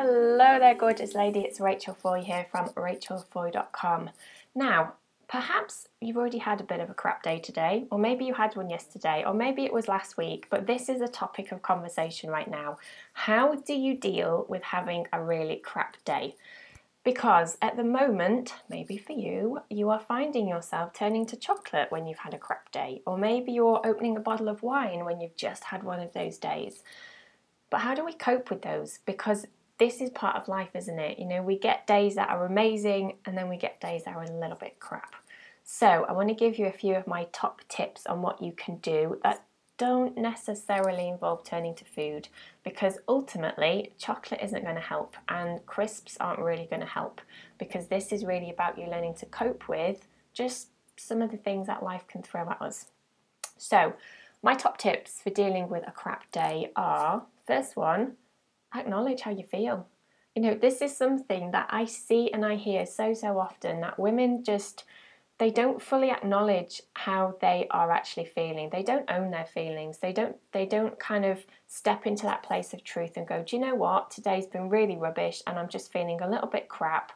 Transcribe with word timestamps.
Hello 0.00 0.60
there, 0.60 0.76
gorgeous 0.76 1.16
lady. 1.16 1.40
It's 1.40 1.58
Rachel 1.58 1.92
Foy 1.92 2.22
here 2.22 2.46
from 2.52 2.68
rachelfoy.com. 2.68 4.10
Now, 4.54 4.92
perhaps 5.26 5.88
you've 6.00 6.16
already 6.16 6.38
had 6.38 6.60
a 6.60 6.64
bit 6.70 6.78
of 6.78 6.88
a 6.88 6.94
crap 6.94 7.24
day 7.24 7.40
today, 7.40 7.84
or 7.90 7.98
maybe 7.98 8.24
you 8.24 8.34
had 8.34 8.54
one 8.54 8.70
yesterday, 8.70 9.24
or 9.26 9.34
maybe 9.34 9.64
it 9.64 9.72
was 9.72 9.88
last 9.88 10.16
week, 10.16 10.46
but 10.50 10.68
this 10.68 10.88
is 10.88 11.00
a 11.00 11.08
topic 11.08 11.50
of 11.50 11.62
conversation 11.62 12.30
right 12.30 12.48
now. 12.48 12.78
How 13.12 13.56
do 13.56 13.74
you 13.74 13.96
deal 13.96 14.46
with 14.48 14.62
having 14.62 15.08
a 15.12 15.20
really 15.20 15.56
crap 15.56 15.96
day? 16.04 16.36
Because 17.02 17.58
at 17.60 17.76
the 17.76 17.82
moment, 17.82 18.54
maybe 18.70 18.98
for 18.98 19.14
you, 19.14 19.58
you 19.68 19.90
are 19.90 19.98
finding 19.98 20.46
yourself 20.46 20.92
turning 20.92 21.26
to 21.26 21.36
chocolate 21.36 21.90
when 21.90 22.06
you've 22.06 22.18
had 22.18 22.34
a 22.34 22.38
crap 22.38 22.70
day, 22.70 23.02
or 23.04 23.18
maybe 23.18 23.50
you're 23.50 23.84
opening 23.84 24.16
a 24.16 24.20
bottle 24.20 24.48
of 24.48 24.62
wine 24.62 25.04
when 25.04 25.20
you've 25.20 25.36
just 25.36 25.64
had 25.64 25.82
one 25.82 25.98
of 25.98 26.12
those 26.12 26.38
days. 26.38 26.84
But 27.68 27.80
how 27.80 27.96
do 27.96 28.04
we 28.04 28.12
cope 28.12 28.48
with 28.48 28.62
those? 28.62 29.00
Because 29.04 29.46
this 29.78 30.00
is 30.00 30.10
part 30.10 30.36
of 30.36 30.48
life, 30.48 30.70
isn't 30.74 30.98
it? 30.98 31.18
You 31.18 31.26
know, 31.26 31.42
we 31.42 31.56
get 31.56 31.86
days 31.86 32.16
that 32.16 32.30
are 32.30 32.44
amazing 32.46 33.14
and 33.24 33.36
then 33.36 33.48
we 33.48 33.56
get 33.56 33.80
days 33.80 34.04
that 34.04 34.16
are 34.16 34.24
a 34.24 34.32
little 34.32 34.56
bit 34.56 34.80
crap. 34.80 35.14
So, 35.64 36.06
I 36.08 36.12
want 36.12 36.28
to 36.28 36.34
give 36.34 36.58
you 36.58 36.66
a 36.66 36.72
few 36.72 36.94
of 36.94 37.06
my 37.06 37.28
top 37.32 37.60
tips 37.68 38.06
on 38.06 38.22
what 38.22 38.42
you 38.42 38.52
can 38.52 38.76
do 38.76 39.20
that 39.22 39.44
don't 39.76 40.18
necessarily 40.18 41.08
involve 41.08 41.44
turning 41.44 41.74
to 41.76 41.84
food 41.84 42.28
because 42.64 42.98
ultimately 43.06 43.92
chocolate 43.96 44.40
isn't 44.42 44.64
going 44.64 44.74
to 44.74 44.80
help 44.80 45.16
and 45.28 45.64
crisps 45.66 46.16
aren't 46.18 46.40
really 46.40 46.66
going 46.68 46.80
to 46.80 46.86
help 46.86 47.20
because 47.58 47.86
this 47.86 48.12
is 48.12 48.24
really 48.24 48.50
about 48.50 48.76
you 48.76 48.86
learning 48.86 49.14
to 49.14 49.26
cope 49.26 49.68
with 49.68 50.06
just 50.34 50.68
some 50.96 51.22
of 51.22 51.30
the 51.30 51.36
things 51.36 51.68
that 51.68 51.82
life 51.82 52.06
can 52.08 52.22
throw 52.22 52.48
at 52.50 52.60
us. 52.60 52.86
So, 53.56 53.94
my 54.42 54.54
top 54.54 54.78
tips 54.78 55.20
for 55.20 55.30
dealing 55.30 55.68
with 55.68 55.86
a 55.86 55.92
crap 55.92 56.30
day 56.32 56.70
are 56.76 57.22
first 57.46 57.76
one, 57.76 58.12
acknowledge 58.74 59.22
how 59.22 59.30
you 59.30 59.44
feel. 59.44 59.86
You 60.34 60.42
know, 60.42 60.54
this 60.54 60.82
is 60.82 60.96
something 60.96 61.50
that 61.50 61.68
I 61.70 61.84
see 61.84 62.30
and 62.32 62.44
I 62.44 62.56
hear 62.56 62.86
so, 62.86 63.14
so 63.14 63.38
often 63.38 63.80
that 63.80 63.98
women 63.98 64.44
just 64.44 64.84
they 65.38 65.50
don't 65.50 65.80
fully 65.80 66.10
acknowledge 66.10 66.82
how 66.94 67.36
they 67.40 67.68
are 67.70 67.92
actually 67.92 68.24
feeling. 68.24 68.70
They 68.70 68.82
don't 68.82 69.08
own 69.08 69.30
their 69.30 69.46
feelings. 69.46 69.98
They 69.98 70.12
don't 70.12 70.36
they 70.52 70.66
don't 70.66 70.98
kind 70.98 71.24
of 71.24 71.44
step 71.68 72.06
into 72.06 72.24
that 72.24 72.42
place 72.42 72.72
of 72.74 72.82
truth 72.82 73.16
and 73.16 73.26
go 73.26 73.42
do 73.42 73.56
you 73.56 73.62
know 73.62 73.74
what? 73.74 74.10
Today's 74.10 74.46
been 74.46 74.68
really 74.68 74.96
rubbish 74.96 75.42
and 75.46 75.58
i'm 75.58 75.68
just 75.68 75.92
feeling 75.92 76.20
a 76.20 76.30
little 76.30 76.48
bit 76.48 76.68
crap 76.68 77.12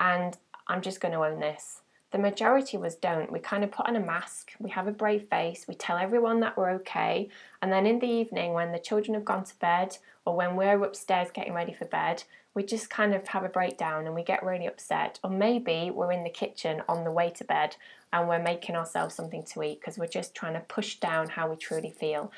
and 0.00 0.36
i'm 0.68 0.80
just 0.80 1.00
going 1.00 1.12
to 1.12 1.24
own 1.24 1.40
this 1.40 1.80
the 2.14 2.18
majority 2.20 2.76
us 2.78 2.94
don't 2.94 3.32
we 3.32 3.40
kind 3.40 3.64
of 3.64 3.72
put 3.72 3.88
on 3.88 3.96
a 3.96 4.00
mask 4.00 4.52
we 4.60 4.70
have 4.70 4.86
a 4.86 4.92
brave 4.92 5.26
face 5.28 5.66
we 5.66 5.74
tell 5.74 5.98
everyone 5.98 6.38
that 6.38 6.56
we're 6.56 6.70
okay 6.70 7.28
and 7.60 7.72
then 7.72 7.86
in 7.86 7.98
the 7.98 8.06
evening 8.06 8.52
when 8.52 8.70
the 8.70 8.78
children 8.78 9.14
have 9.14 9.24
gone 9.24 9.42
to 9.42 9.58
bed 9.58 9.98
or 10.24 10.36
when 10.36 10.54
we're 10.54 10.80
upstairs 10.84 11.28
getting 11.34 11.52
ready 11.52 11.72
for 11.72 11.86
bed 11.86 12.22
we 12.54 12.62
just 12.62 12.88
kind 12.88 13.14
of 13.14 13.26
have 13.28 13.44
a 13.44 13.48
breakdown 13.48 14.06
and 14.06 14.14
we 14.14 14.22
get 14.22 14.44
really 14.44 14.66
upset. 14.66 15.18
Or 15.24 15.30
maybe 15.30 15.90
we're 15.92 16.12
in 16.12 16.24
the 16.24 16.30
kitchen 16.30 16.82
on 16.88 17.04
the 17.04 17.10
way 17.10 17.30
to 17.30 17.44
bed 17.44 17.76
and 18.12 18.28
we're 18.28 18.42
making 18.42 18.76
ourselves 18.76 19.14
something 19.14 19.42
to 19.52 19.62
eat 19.64 19.80
because 19.80 19.98
we're 19.98 20.06
just 20.06 20.34
trying 20.34 20.54
to 20.54 20.60
push 20.60 20.96
down 20.96 21.30
how 21.30 21.50
we 21.50 21.56
truly 21.56 21.90
feel. 21.90 22.32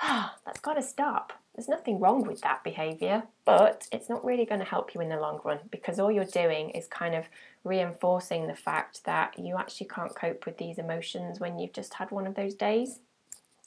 Ah, 0.00 0.36
that's 0.44 0.60
got 0.60 0.74
to 0.74 0.82
stop. 0.82 1.32
There's 1.56 1.68
nothing 1.68 1.98
wrong 1.98 2.24
with 2.24 2.42
that 2.42 2.62
behavior, 2.62 3.22
but 3.46 3.88
it's 3.90 4.10
not 4.10 4.22
really 4.22 4.44
going 4.44 4.60
to 4.60 4.66
help 4.66 4.94
you 4.94 5.00
in 5.00 5.08
the 5.08 5.16
long 5.16 5.40
run 5.42 5.60
because 5.70 5.98
all 5.98 6.12
you're 6.12 6.26
doing 6.26 6.68
is 6.70 6.86
kind 6.86 7.14
of 7.14 7.24
reinforcing 7.64 8.46
the 8.46 8.54
fact 8.54 9.04
that 9.04 9.38
you 9.38 9.56
actually 9.56 9.88
can't 9.88 10.14
cope 10.14 10.44
with 10.44 10.58
these 10.58 10.76
emotions 10.76 11.40
when 11.40 11.58
you've 11.58 11.72
just 11.72 11.94
had 11.94 12.10
one 12.10 12.26
of 12.26 12.34
those 12.34 12.54
days. 12.54 13.00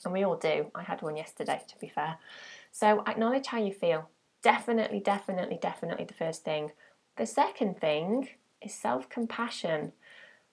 And 0.05 0.13
we 0.13 0.23
all 0.23 0.35
do. 0.35 0.67
I 0.75 0.83
had 0.83 1.01
one 1.01 1.17
yesterday, 1.17 1.61
to 1.67 1.79
be 1.79 1.89
fair. 1.89 2.17
So 2.71 3.03
acknowledge 3.07 3.47
how 3.47 3.57
you 3.57 3.73
feel 3.73 4.07
definitely, 4.43 4.99
definitely, 4.99 5.57
definitely 5.59 6.05
the 6.05 6.13
first 6.13 6.45
thing. 6.45 6.71
The 7.17 7.25
second 7.25 7.79
thing 7.79 8.29
is 8.61 8.73
self 8.73 9.09
compassion. 9.09 9.93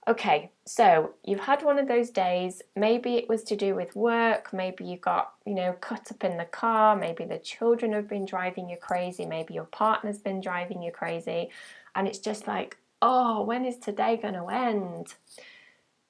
Okay, 0.09 0.53
so 0.65 1.15
you've 1.25 1.41
had 1.41 1.65
one 1.65 1.81
of 1.81 1.89
those 1.89 2.11
days. 2.11 2.63
Maybe 2.77 3.17
it 3.17 3.29
was 3.29 3.43
to 3.45 3.57
do 3.57 3.75
with 3.75 3.97
work. 3.97 4.53
Maybe 4.53 4.85
you 4.85 4.99
got, 4.99 5.33
you 5.45 5.55
know, 5.55 5.73
cut 5.81 6.13
up 6.13 6.23
in 6.23 6.37
the 6.37 6.45
car. 6.45 6.95
Maybe 6.95 7.25
the 7.25 7.39
children 7.39 7.93
have 7.93 8.09
been 8.09 8.25
driving 8.25 8.71
you 8.71 8.77
crazy. 8.77 9.27
Maybe 9.27 9.55
your 9.55 9.65
partner's 9.65 10.19
been 10.19 10.41
driving 10.41 10.81
you 10.81 10.93
crazy. 10.93 11.51
And 11.97 12.07
it's 12.07 12.21
just 12.21 12.47
like, 12.47 12.77
oh, 13.03 13.43
when 13.43 13.65
is 13.65 13.79
today 13.79 14.17
going 14.17 14.35
to 14.35 14.47
end? 14.47 15.15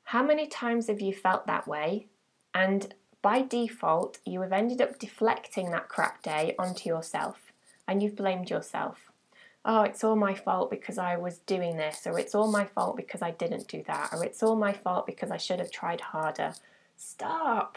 How 0.04 0.22
many 0.22 0.46
times 0.46 0.88
have 0.88 1.00
you 1.00 1.14
felt 1.14 1.46
that 1.46 1.66
way? 1.66 2.06
And 2.54 2.94
by 3.22 3.42
default, 3.42 4.18
you 4.26 4.42
have 4.42 4.52
ended 4.52 4.82
up 4.82 4.98
deflecting 4.98 5.70
that 5.70 5.88
crap 5.88 6.22
day 6.22 6.54
onto 6.58 6.88
yourself 6.88 7.50
and 7.88 8.02
you've 8.02 8.16
blamed 8.16 8.50
yourself. 8.50 9.10
Oh, 9.68 9.82
it's 9.82 10.04
all 10.04 10.14
my 10.14 10.32
fault 10.32 10.70
because 10.70 10.96
I 10.96 11.16
was 11.16 11.38
doing 11.40 11.76
this, 11.76 12.06
or 12.06 12.20
it's 12.20 12.36
all 12.36 12.48
my 12.48 12.64
fault 12.66 12.96
because 12.96 13.20
I 13.20 13.32
didn't 13.32 13.66
do 13.66 13.82
that, 13.88 14.10
or 14.12 14.24
it's 14.24 14.40
all 14.40 14.54
my 14.54 14.72
fault 14.72 15.06
because 15.06 15.32
I 15.32 15.38
should 15.38 15.58
have 15.58 15.72
tried 15.72 16.00
harder. 16.00 16.54
Stop. 16.96 17.76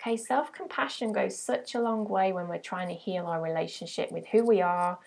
Okay, 0.00 0.16
self 0.16 0.52
compassion 0.52 1.12
goes 1.12 1.38
such 1.38 1.76
a 1.76 1.80
long 1.80 2.04
way 2.08 2.32
when 2.32 2.48
we're 2.48 2.58
trying 2.58 2.88
to 2.88 2.94
heal 2.94 3.26
our 3.26 3.40
relationship 3.40 4.10
with 4.10 4.26
who 4.26 4.44
we 4.44 4.60
are, 4.60 4.98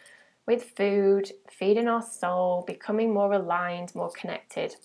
with 0.47 0.64
food, 0.64 1.34
feeding 1.50 1.90
our 1.90 2.02
soul, 2.02 2.64
becoming 2.66 3.14
more 3.14 3.34
aligned, 3.34 3.94
more 3.94 4.12
connected. 4.12 4.78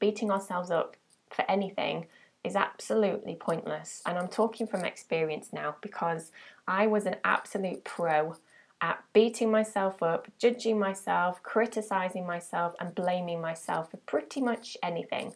Beating 0.00 0.32
ourselves 0.32 0.72
up 0.72 0.96
for 1.30 1.48
anything 1.48 2.06
is 2.42 2.56
absolutely 2.56 3.36
pointless. 3.36 4.02
And 4.04 4.18
I'm 4.18 4.26
talking 4.26 4.66
from 4.66 4.84
experience 4.84 5.52
now 5.52 5.76
because 5.80 6.32
I 6.66 6.88
was 6.88 7.06
an 7.06 7.16
absolute 7.24 7.84
pro 7.84 8.34
at 8.82 9.02
beating 9.12 9.50
myself 9.50 10.02
up, 10.02 10.26
judging 10.38 10.78
myself, 10.78 11.42
criticizing 11.44 12.26
myself, 12.26 12.74
and 12.80 12.94
blaming 12.94 13.40
myself 13.40 13.92
for 13.92 13.96
pretty 13.98 14.40
much 14.40 14.76
anything. 14.82 15.32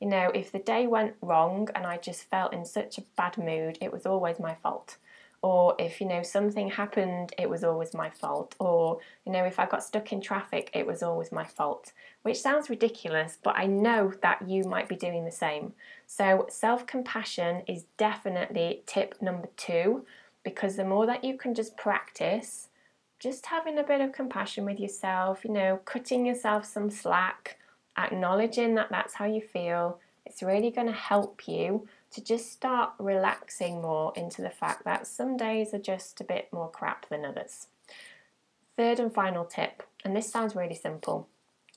You 0.00 0.08
know, 0.08 0.30
if 0.34 0.52
the 0.52 0.58
day 0.58 0.86
went 0.86 1.14
wrong 1.22 1.68
and 1.74 1.86
I 1.86 1.96
just 1.96 2.24
felt 2.24 2.52
in 2.52 2.64
such 2.66 2.98
a 2.98 3.04
bad 3.16 3.38
mood, 3.38 3.78
it 3.80 3.92
was 3.92 4.06
always 4.06 4.38
my 4.38 4.54
fault. 4.54 4.98
Or 5.42 5.74
if, 5.78 6.02
you 6.02 6.06
know, 6.06 6.22
something 6.22 6.68
happened, 6.68 7.32
it 7.38 7.48
was 7.48 7.64
always 7.64 7.94
my 7.94 8.10
fault. 8.10 8.54
Or, 8.58 8.98
you 9.24 9.32
know, 9.32 9.44
if 9.44 9.58
I 9.58 9.64
got 9.64 9.82
stuck 9.82 10.12
in 10.12 10.20
traffic, 10.20 10.70
it 10.74 10.86
was 10.86 11.02
always 11.02 11.32
my 11.32 11.44
fault. 11.44 11.92
Which 12.22 12.40
sounds 12.40 12.68
ridiculous, 12.68 13.38
but 13.42 13.56
I 13.56 13.64
know 13.64 14.12
that 14.20 14.46
you 14.46 14.64
might 14.64 14.88
be 14.88 14.96
doing 14.96 15.24
the 15.24 15.30
same. 15.30 15.72
So, 16.06 16.46
self 16.50 16.86
compassion 16.86 17.62
is 17.66 17.84
definitely 17.96 18.82
tip 18.84 19.22
number 19.22 19.48
two 19.56 20.04
because 20.42 20.76
the 20.76 20.84
more 20.84 21.06
that 21.06 21.24
you 21.24 21.38
can 21.38 21.54
just 21.54 21.78
practice, 21.78 22.68
just 23.20 23.46
having 23.46 23.78
a 23.78 23.84
bit 23.84 24.00
of 24.00 24.12
compassion 24.12 24.64
with 24.64 24.80
yourself, 24.80 25.44
you 25.44 25.52
know, 25.52 25.78
cutting 25.84 26.24
yourself 26.24 26.64
some 26.64 26.90
slack, 26.90 27.58
acknowledging 27.96 28.74
that 28.74 28.88
that's 28.90 29.14
how 29.14 29.26
you 29.26 29.42
feel. 29.42 30.00
It's 30.24 30.42
really 30.42 30.70
going 30.70 30.86
to 30.86 30.92
help 30.92 31.46
you 31.46 31.86
to 32.12 32.24
just 32.24 32.50
start 32.50 32.92
relaxing 32.98 33.82
more 33.82 34.12
into 34.16 34.42
the 34.42 34.50
fact 34.50 34.84
that 34.84 35.06
some 35.06 35.36
days 35.36 35.74
are 35.74 35.78
just 35.78 36.20
a 36.20 36.24
bit 36.24 36.48
more 36.50 36.70
crap 36.70 37.08
than 37.08 37.24
others. 37.24 37.68
Third 38.76 38.98
and 38.98 39.12
final 39.12 39.44
tip, 39.44 39.82
and 40.02 40.16
this 40.16 40.30
sounds 40.30 40.56
really 40.56 40.74
simple, 40.74 41.28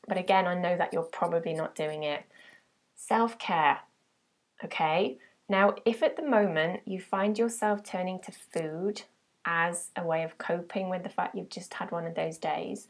but 0.08 0.18
again, 0.18 0.48
I 0.48 0.56
know 0.56 0.78
that 0.78 0.94
you're 0.94 1.04
probably 1.04 1.54
not 1.54 1.76
doing 1.76 2.04
it. 2.04 2.24
Self 2.96 3.38
care. 3.38 3.80
Okay? 4.64 5.18
Now, 5.50 5.76
if 5.84 6.02
at 6.02 6.16
the 6.16 6.24
moment 6.24 6.82
you 6.86 7.02
find 7.02 7.38
yourself 7.38 7.84
turning 7.84 8.20
to 8.20 8.32
food 8.32 9.04
as 9.46 9.90
a 9.96 10.06
way 10.06 10.24
of 10.24 10.38
coping 10.38 10.90
with 10.90 11.04
the 11.04 11.10
fact 11.10 11.36
you've 11.36 11.50
just 11.50 11.74
had 11.74 11.92
one 11.92 12.06
of 12.06 12.16
those 12.16 12.38
days, 12.38 12.88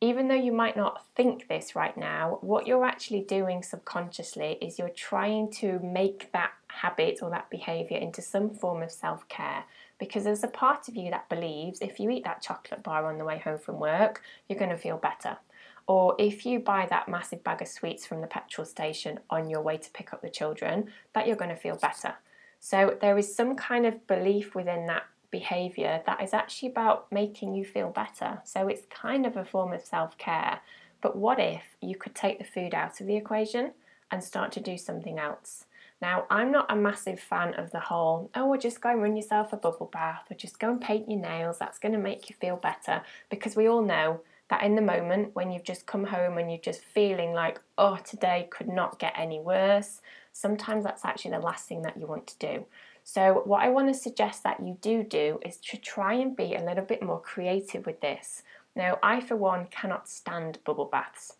even 0.00 0.28
though 0.28 0.34
you 0.34 0.52
might 0.52 0.76
not 0.76 1.06
think 1.14 1.48
this 1.48 1.74
right 1.74 1.96
now, 1.96 2.38
what 2.42 2.66
you're 2.66 2.84
actually 2.84 3.22
doing 3.22 3.62
subconsciously 3.62 4.58
is 4.60 4.78
you're 4.78 4.90
trying 4.90 5.50
to 5.50 5.78
make 5.78 6.30
that 6.32 6.52
habit 6.68 7.20
or 7.22 7.30
that 7.30 7.48
behavior 7.48 7.96
into 7.96 8.20
some 8.20 8.50
form 8.50 8.82
of 8.82 8.90
self 8.90 9.26
care. 9.28 9.64
Because 9.98 10.24
there's 10.24 10.44
a 10.44 10.48
part 10.48 10.88
of 10.88 10.96
you 10.96 11.10
that 11.10 11.30
believes 11.30 11.80
if 11.80 11.98
you 11.98 12.10
eat 12.10 12.24
that 12.24 12.42
chocolate 12.42 12.82
bar 12.82 13.06
on 13.06 13.16
the 13.16 13.24
way 13.24 13.38
home 13.38 13.58
from 13.58 13.80
work, 13.80 14.20
you're 14.48 14.58
going 14.58 14.70
to 14.70 14.76
feel 14.76 14.98
better. 14.98 15.38
Or 15.86 16.14
if 16.18 16.44
you 16.44 16.58
buy 16.58 16.86
that 16.90 17.08
massive 17.08 17.42
bag 17.42 17.62
of 17.62 17.68
sweets 17.68 18.04
from 18.04 18.20
the 18.20 18.26
petrol 18.26 18.66
station 18.66 19.20
on 19.30 19.48
your 19.48 19.62
way 19.62 19.78
to 19.78 19.90
pick 19.92 20.12
up 20.12 20.20
the 20.20 20.28
children, 20.28 20.90
that 21.14 21.26
you're 21.26 21.36
going 21.36 21.50
to 21.50 21.56
feel 21.56 21.76
better. 21.76 22.16
So 22.60 22.98
there 23.00 23.16
is 23.16 23.34
some 23.34 23.56
kind 23.56 23.86
of 23.86 24.06
belief 24.06 24.54
within 24.54 24.86
that 24.88 25.04
behavior 25.38 26.02
that 26.06 26.22
is 26.22 26.32
actually 26.32 26.70
about 26.70 27.10
making 27.12 27.54
you 27.54 27.64
feel 27.64 27.90
better. 27.90 28.40
So 28.44 28.68
it's 28.68 28.86
kind 28.88 29.26
of 29.26 29.36
a 29.36 29.44
form 29.44 29.72
of 29.72 29.82
self 29.82 30.16
care. 30.16 30.60
But 31.02 31.16
what 31.16 31.38
if 31.38 31.62
you 31.82 31.96
could 31.96 32.14
take 32.14 32.38
the 32.38 32.44
food 32.44 32.72
out 32.74 33.00
of 33.00 33.06
the 33.06 33.16
equation 33.16 33.72
and 34.10 34.24
start 34.24 34.50
to 34.52 34.60
do 34.60 34.78
something 34.78 35.18
else? 35.18 35.66
Now, 36.00 36.24
I'm 36.30 36.50
not 36.50 36.70
a 36.70 36.76
massive 36.76 37.20
fan 37.20 37.54
of 37.54 37.70
the 37.70 37.80
whole, 37.80 38.30
oh, 38.34 38.46
well, 38.46 38.60
just 38.60 38.80
go 38.80 38.90
and 38.90 39.02
run 39.02 39.16
yourself 39.16 39.52
a 39.52 39.56
bubble 39.56 39.90
bath 39.92 40.26
or 40.30 40.36
just 40.36 40.58
go 40.58 40.70
and 40.70 40.80
paint 40.80 41.10
your 41.10 41.20
nails, 41.20 41.58
that's 41.58 41.78
going 41.78 41.92
to 41.92 41.98
make 41.98 42.28
you 42.28 42.36
feel 42.38 42.56
better. 42.56 43.02
Because 43.30 43.56
we 43.56 43.66
all 43.66 43.82
know 43.82 44.20
that 44.48 44.62
in 44.62 44.74
the 44.74 44.82
moment 44.82 45.34
when 45.34 45.50
you've 45.50 45.64
just 45.64 45.86
come 45.86 46.04
home 46.04 46.38
and 46.38 46.50
you're 46.50 46.60
just 46.60 46.82
feeling 46.82 47.32
like, 47.32 47.60
oh, 47.78 47.98
today 48.04 48.48
could 48.50 48.68
not 48.68 48.98
get 48.98 49.14
any 49.16 49.40
worse, 49.40 50.00
sometimes 50.32 50.84
that's 50.84 51.04
actually 51.04 51.32
the 51.32 51.38
last 51.38 51.66
thing 51.66 51.82
that 51.82 51.96
you 51.96 52.06
want 52.06 52.26
to 52.26 52.38
do. 52.38 52.66
So, 53.08 53.42
what 53.44 53.62
I 53.62 53.68
want 53.68 53.86
to 53.86 53.94
suggest 53.94 54.42
that 54.42 54.58
you 54.58 54.78
do 54.80 55.04
do 55.04 55.38
is 55.46 55.58
to 55.58 55.76
try 55.76 56.14
and 56.14 56.36
be 56.36 56.56
a 56.56 56.64
little 56.64 56.84
bit 56.84 57.04
more 57.04 57.20
creative 57.20 57.86
with 57.86 58.00
this. 58.00 58.42
Now, 58.74 58.98
I, 59.00 59.20
for 59.20 59.36
one, 59.36 59.66
cannot 59.66 60.08
stand 60.08 60.58
bubble 60.64 60.86
baths. 60.86 61.34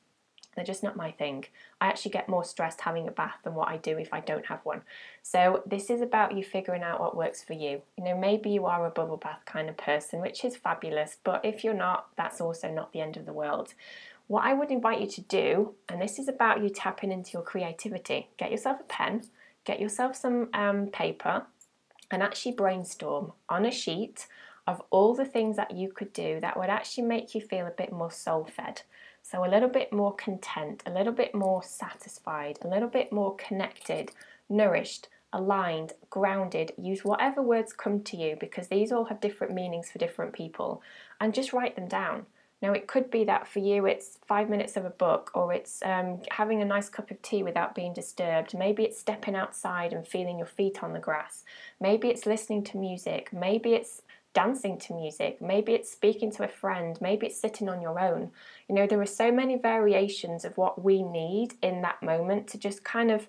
They're 0.55 0.65
just 0.65 0.85
not 0.85 0.95
my 0.95 1.11
thing. 1.11 1.45
I 1.81 1.89
actually 1.89 2.13
get 2.13 2.29
more 2.29 2.45
stressed 2.45 2.83
having 2.83 3.09
a 3.09 3.11
bath 3.11 3.39
than 3.43 3.57
what 3.57 3.67
I 3.67 3.79
do 3.79 3.99
if 3.99 4.15
I 4.15 4.21
don't 4.21 4.47
have 4.47 4.61
one. 4.63 4.83
So, 5.23 5.65
this 5.67 5.91
is 5.91 6.03
about 6.03 6.37
you 6.37 6.45
figuring 6.45 6.85
out 6.85 7.01
what 7.01 7.17
works 7.17 7.43
for 7.43 7.55
you. 7.55 7.83
You 7.99 8.05
know, 8.05 8.17
maybe 8.17 8.49
you 8.51 8.67
are 8.67 8.87
a 8.87 8.91
bubble 8.91 9.17
bath 9.17 9.41
kind 9.45 9.69
of 9.69 9.77
person, 9.77 10.21
which 10.21 10.45
is 10.45 10.57
fabulous, 10.57 11.17
but 11.25 11.45
if 11.45 11.65
you're 11.65 11.75
not, 11.75 12.07
that's 12.17 12.41
also 12.41 12.71
not 12.71 12.93
the 12.93 13.01
end 13.01 13.17
of 13.17 13.27
the 13.27 13.33
world. 13.33 13.75
What 14.29 14.45
I 14.45 14.55
would 14.55 14.71
invite 14.71 15.01
you 15.01 15.09
to 15.09 15.21
do, 15.23 15.75
and 15.89 16.01
this 16.01 16.21
is 16.21 16.29
about 16.29 16.63
you 16.63 16.69
tapping 16.69 17.11
into 17.11 17.33
your 17.33 17.43
creativity, 17.43 18.29
get 18.37 18.53
yourself 18.53 18.79
a 18.79 18.85
pen, 18.85 19.25
get 19.65 19.81
yourself 19.81 20.15
some 20.15 20.49
um, 20.55 20.87
paper, 20.87 21.45
and 22.11 22.23
actually 22.23 22.53
brainstorm 22.53 23.33
on 23.49 23.67
a 23.67 23.71
sheet 23.71 24.27
of 24.67 24.83
all 24.91 25.15
the 25.15 25.25
things 25.25 25.57
that 25.57 25.77
you 25.77 25.91
could 25.91 26.13
do 26.13 26.41
that 26.41 26.59
would 26.59 26.69
actually 26.69 27.07
make 27.07 27.35
you 27.35 27.41
feel 27.41 27.67
a 27.67 27.71
bit 27.71 27.93
more 27.93 28.11
soul 28.11 28.45
fed. 28.45 28.83
So, 29.23 29.45
a 29.45 29.51
little 29.51 29.69
bit 29.69 29.93
more 29.93 30.15
content, 30.15 30.83
a 30.87 30.91
little 30.91 31.13
bit 31.13 31.35
more 31.35 31.63
satisfied, 31.63 32.59
a 32.63 32.69
little 32.69 32.89
bit 32.89 33.13
more 33.13 33.35
connected, 33.37 34.13
nourished, 34.49 35.09
aligned, 35.33 35.93
grounded. 36.11 36.73
Use 36.79 37.05
whatever 37.05 37.43
words 37.43 37.73
come 37.73 38.03
to 38.05 38.17
you 38.17 38.37
because 38.39 38.69
these 38.69 38.93
all 38.93 39.05
have 39.07 39.21
different 39.21 39.53
meanings 39.53 39.91
for 39.91 39.99
different 39.99 40.33
people 40.33 40.83
and 41.21 41.35
just 41.35 41.53
write 41.53 41.77
them 41.77 41.89
down. 41.89 42.27
Now, 42.63 42.73
it 42.73 42.87
could 42.87 43.11
be 43.11 43.25
that 43.25 43.47
for 43.47 43.59
you 43.59 43.87
it's 43.87 44.19
five 44.27 44.49
minutes 44.49 44.77
of 44.77 44.85
a 44.85 44.91
book, 44.91 45.31
or 45.35 45.53
it's 45.53 45.83
um, 45.85 46.21
having 46.31 46.63
a 46.63 46.65
nice 46.65 46.89
cup 46.89 47.11
of 47.11 47.21
tea 47.23 47.43
without 47.43 47.75
being 47.75 47.93
disturbed. 47.93 48.57
Maybe 48.57 48.85
it's 48.85 48.99
stepping 48.99 49.37
outside 49.37 49.93
and 49.93 50.07
feeling 50.07 50.39
your 50.39 50.47
feet 50.47 50.83
on 50.83 50.93
the 50.93 50.99
grass. 50.99 51.45
Maybe 51.81 52.09
it's 52.09 52.27
listening 52.27 52.65
to 52.65 52.79
music. 52.79 53.33
Maybe 53.33 53.75
it's 53.75 54.03
dancing 54.37 54.77
to 54.77 54.93
music, 54.93 55.41
maybe 55.41 55.73
it's 55.73 55.91
speaking 55.91 56.31
to 56.31 56.45
a 56.45 56.49
friend, 56.49 56.99
maybe 57.01 57.27
it's 57.27 57.41
sitting 57.41 57.71
on 57.71 57.81
your 57.81 57.99
own. 57.99 58.31
You 58.69 58.75
know, 58.75 58.87
there 58.87 59.01
are 59.01 59.07
so 59.07 59.33
many 59.33 59.57
variations 59.57 60.45
of 60.45 60.59
what 60.59 60.85
we 60.85 61.03
need 61.03 61.55
in 61.63 61.81
that 61.81 62.03
moment 62.03 62.47
to 62.49 62.59
just 62.59 62.85
kind 62.85 63.11
of 63.11 63.29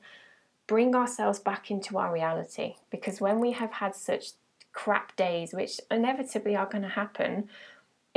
bring 0.67 0.93
ourselves 0.95 1.39
back 1.39 1.71
into 1.71 1.97
our 1.97 2.11
reality. 2.11 2.75
Because 2.89 3.21
when 3.21 3.39
we 3.39 3.53
have 3.53 3.71
had 3.71 3.95
such 3.95 4.31
crap 4.73 5.15
days, 5.15 5.53
which 5.53 5.79
inevitably 5.89 6.57
are 6.57 6.65
going 6.65 6.83
to 6.83 6.89
happen, 6.89 7.47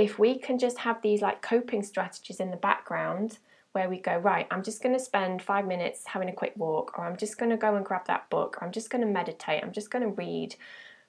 if 0.00 0.18
we 0.18 0.38
can 0.38 0.58
just 0.58 0.78
have 0.78 1.02
these 1.02 1.20
like 1.20 1.42
coping 1.42 1.82
strategies 1.82 2.40
in 2.40 2.50
the 2.50 2.56
background 2.56 3.38
where 3.72 3.88
we 3.88 3.98
go, 3.98 4.16
right, 4.16 4.46
I'm 4.50 4.62
just 4.62 4.82
going 4.82 4.96
to 4.96 5.04
spend 5.04 5.42
five 5.42 5.66
minutes 5.66 6.06
having 6.06 6.28
a 6.28 6.32
quick 6.32 6.54
walk, 6.56 6.98
or 6.98 7.04
I'm 7.04 7.16
just 7.16 7.38
going 7.38 7.50
to 7.50 7.56
go 7.56 7.76
and 7.76 7.84
grab 7.84 8.06
that 8.06 8.28
book, 8.30 8.56
or 8.56 8.64
I'm 8.64 8.72
just 8.72 8.90
going 8.90 9.02
to 9.02 9.12
meditate, 9.12 9.62
I'm 9.62 9.72
just 9.72 9.90
going 9.90 10.02
to 10.02 10.08
read 10.08 10.56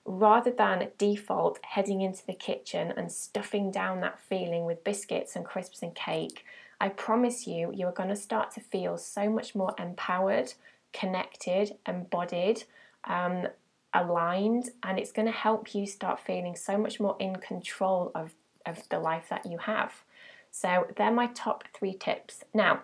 rather 0.04 0.50
than 0.50 0.88
default 0.98 1.58
heading 1.62 2.02
into 2.02 2.26
the 2.26 2.34
kitchen 2.34 2.92
and 2.96 3.10
stuffing 3.10 3.70
down 3.70 4.00
that 4.00 4.20
feeling 4.20 4.64
with 4.64 4.84
biscuits 4.84 5.36
and 5.36 5.44
crisps 5.44 5.82
and 5.82 5.94
cake, 5.94 6.44
I 6.80 6.88
promise 6.90 7.46
you, 7.46 7.72
you 7.72 7.86
are 7.86 7.92
going 7.92 8.08
to 8.10 8.16
start 8.16 8.50
to 8.52 8.60
feel 8.60 8.98
so 8.98 9.30
much 9.30 9.54
more 9.54 9.74
empowered, 9.78 10.52
connected, 10.92 11.76
embodied, 11.86 12.64
um, 13.04 13.48
aligned, 13.94 14.70
and 14.82 14.98
it's 14.98 15.12
going 15.12 15.26
to 15.26 15.32
help 15.32 15.74
you 15.74 15.86
start 15.86 16.20
feeling 16.20 16.56
so 16.56 16.76
much 16.76 17.00
more 17.00 17.16
in 17.18 17.36
control 17.36 18.10
of, 18.14 18.34
of 18.66 18.88
the 18.88 18.98
life 18.98 19.28
that 19.30 19.46
you 19.46 19.58
have. 19.58 19.92
So, 20.50 20.86
they're 20.96 21.10
my 21.10 21.28
top 21.28 21.64
three 21.74 21.94
tips. 21.94 22.44
Now, 22.52 22.82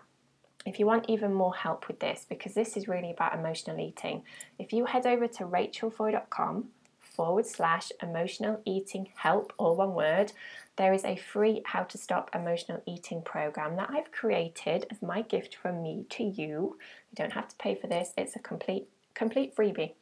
if 0.66 0.78
you 0.78 0.86
want 0.86 1.08
even 1.08 1.32
more 1.32 1.54
help 1.54 1.88
with 1.88 2.00
this, 2.00 2.26
because 2.28 2.54
this 2.54 2.76
is 2.76 2.88
really 2.88 3.10
about 3.10 3.34
emotional 3.34 3.78
eating, 3.78 4.22
if 4.58 4.72
you 4.72 4.84
head 4.84 5.06
over 5.06 5.26
to 5.26 5.44
rachelfoy.com 5.44 6.68
forward 7.00 7.46
slash 7.46 7.90
emotional 8.02 8.60
eating 8.64 9.08
help, 9.16 9.52
all 9.56 9.76
one 9.76 9.94
word, 9.94 10.32
there 10.76 10.92
is 10.92 11.04
a 11.04 11.16
free 11.16 11.62
How 11.64 11.82
to 11.84 11.98
Stop 11.98 12.30
Emotional 12.34 12.82
Eating 12.86 13.22
program 13.22 13.76
that 13.76 13.90
I've 13.90 14.12
created 14.12 14.86
as 14.90 15.02
my 15.02 15.22
gift 15.22 15.56
from 15.56 15.82
me 15.82 16.04
to 16.10 16.22
you. 16.22 16.76
You 17.10 17.16
don't 17.16 17.32
have 17.32 17.48
to 17.48 17.56
pay 17.56 17.74
for 17.74 17.86
this, 17.86 18.12
it's 18.16 18.36
a 18.36 18.40
complete 18.40 18.88
complete 19.14 19.56
freebie 19.56 19.94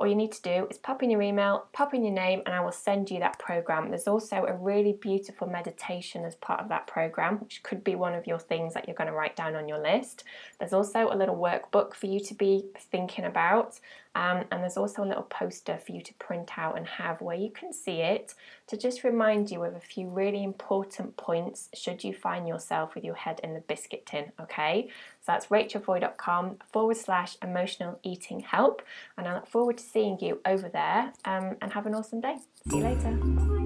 all 0.00 0.06
you 0.06 0.16
need 0.16 0.32
to 0.32 0.40
do 0.40 0.66
is 0.70 0.78
pop 0.78 1.02
in 1.02 1.10
your 1.10 1.20
email, 1.20 1.66
pop 1.74 1.92
in 1.92 2.02
your 2.02 2.14
name, 2.14 2.40
and 2.46 2.54
I 2.54 2.60
will 2.60 2.72
send 2.72 3.10
you 3.10 3.20
that 3.20 3.38
program. 3.38 3.90
There's 3.90 4.08
also 4.08 4.46
a 4.46 4.54
really 4.54 4.94
beautiful 4.94 5.46
meditation 5.46 6.24
as 6.24 6.34
part 6.36 6.60
of 6.60 6.70
that 6.70 6.86
program, 6.86 7.38
which 7.38 7.62
could 7.62 7.84
be 7.84 7.94
one 7.94 8.14
of 8.14 8.26
your 8.26 8.38
things 8.38 8.72
that 8.72 8.88
you're 8.88 8.96
going 8.96 9.10
to 9.10 9.12
write 9.12 9.36
down 9.36 9.54
on 9.54 9.68
your 9.68 9.78
list. 9.78 10.24
There's 10.58 10.72
also 10.72 11.10
a 11.12 11.16
little 11.16 11.36
workbook 11.36 11.92
for 11.92 12.06
you 12.06 12.18
to 12.20 12.34
be 12.34 12.64
thinking 12.90 13.26
about, 13.26 13.78
um, 14.14 14.44
and 14.50 14.62
there's 14.62 14.76
also 14.76 15.04
a 15.04 15.06
little 15.06 15.22
poster 15.22 15.78
for 15.78 15.92
you 15.92 16.00
to 16.00 16.14
print 16.14 16.58
out 16.58 16.76
and 16.76 16.86
have 16.86 17.20
where 17.20 17.36
you 17.36 17.50
can 17.50 17.72
see 17.72 18.00
it 18.00 18.34
to 18.66 18.76
just 18.76 19.04
remind 19.04 19.50
you 19.50 19.62
of 19.62 19.76
a 19.76 19.80
few 19.80 20.08
really 20.08 20.42
important 20.42 21.16
points 21.16 21.68
should 21.74 22.02
you 22.02 22.12
find 22.12 22.48
yourself 22.48 22.94
with 22.94 23.04
your 23.04 23.14
head 23.14 23.40
in 23.44 23.54
the 23.54 23.60
biscuit 23.60 24.06
tin. 24.06 24.32
Okay, 24.40 24.88
so 25.20 25.26
that's 25.32 25.46
rachelfoy.com 25.46 26.56
forward 26.72 26.96
slash 26.96 27.36
emotional 27.42 28.00
eating 28.02 28.40
help, 28.40 28.82
and 29.16 29.28
I 29.28 29.34
look 29.34 29.46
forward 29.46 29.78
to 29.78 29.84
seeing 29.92 30.18
you 30.20 30.40
over 30.44 30.68
there 30.68 31.12
um, 31.24 31.56
and 31.60 31.72
have 31.72 31.86
an 31.86 31.94
awesome 31.94 32.20
day. 32.20 32.36
See 32.68 32.78
you 32.78 32.84
later. 32.84 33.59